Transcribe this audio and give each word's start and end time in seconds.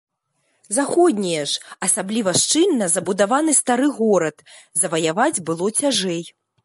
Заходнія 0.77 1.41
ж, 1.51 1.59
асабліва 1.87 2.33
шчыльна 2.43 2.85
забудаваны 2.95 3.51
стары 3.61 3.87
горад, 3.99 4.35
заваяваць 4.85 5.35
было 5.51 5.67
цяжэй. 5.83 6.23